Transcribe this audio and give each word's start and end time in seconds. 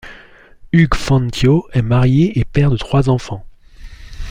Hugues 0.73 0.97
Fantino 0.97 1.67
est 1.73 1.83
marié 1.83 2.39
et 2.39 2.43
père 2.43 2.71
de 2.71 2.77
trois 2.77 3.07
enfants. 3.07 3.45